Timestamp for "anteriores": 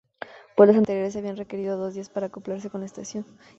0.77-1.15